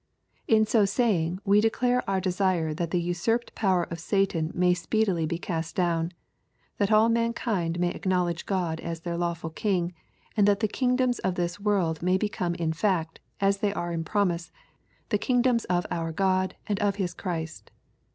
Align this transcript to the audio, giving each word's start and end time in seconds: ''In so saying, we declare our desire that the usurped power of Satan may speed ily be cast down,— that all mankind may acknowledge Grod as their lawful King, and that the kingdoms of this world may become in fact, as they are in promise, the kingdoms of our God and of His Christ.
''In 0.57 0.65
so 0.65 0.83
saying, 0.83 1.37
we 1.45 1.61
declare 1.61 2.01
our 2.09 2.19
desire 2.19 2.73
that 2.73 2.89
the 2.89 2.99
usurped 2.99 3.53
power 3.53 3.83
of 3.91 3.99
Satan 3.99 4.49
may 4.55 4.73
speed 4.73 5.07
ily 5.07 5.27
be 5.27 5.37
cast 5.37 5.75
down,— 5.75 6.11
that 6.79 6.91
all 6.91 7.07
mankind 7.07 7.79
may 7.79 7.91
acknowledge 7.91 8.47
Grod 8.47 8.79
as 8.79 9.01
their 9.01 9.15
lawful 9.15 9.51
King, 9.51 9.93
and 10.35 10.47
that 10.47 10.59
the 10.59 10.67
kingdoms 10.67 11.19
of 11.19 11.35
this 11.35 11.59
world 11.59 12.01
may 12.01 12.17
become 12.17 12.55
in 12.55 12.73
fact, 12.73 13.19
as 13.39 13.57
they 13.59 13.75
are 13.75 13.91
in 13.93 14.03
promise, 14.03 14.51
the 15.09 15.19
kingdoms 15.19 15.65
of 15.65 15.85
our 15.91 16.11
God 16.11 16.55
and 16.65 16.79
of 16.79 16.95
His 16.95 17.13
Christ. 17.13 17.69